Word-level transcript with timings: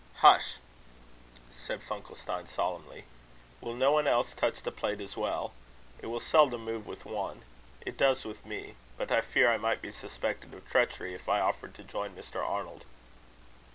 "Hush!" 0.15 0.55
said 1.51 1.83
Funkelstein, 1.83 2.47
solemnly. 2.47 3.05
"Will 3.61 3.75
no 3.75 3.91
one 3.91 4.07
else 4.07 4.33
touch 4.33 4.63
the 4.63 4.71
plate, 4.71 4.99
as 4.99 5.15
well? 5.15 5.53
It 5.99 6.07
will 6.07 6.19
seldom 6.19 6.65
move 6.65 6.87
with 6.87 7.05
one. 7.05 7.43
It 7.85 7.97
does 7.97 8.25
with 8.25 8.43
me. 8.43 8.77
But 8.97 9.11
I 9.11 9.21
fear 9.21 9.51
I 9.51 9.57
might 9.57 9.79
be 9.79 9.91
suspected 9.91 10.55
of 10.55 10.67
treachery, 10.67 11.13
if 11.13 11.29
I 11.29 11.39
offered 11.39 11.75
to 11.75 11.83
join 11.83 12.15
Mr. 12.15 12.43
Arnold." 12.43 12.85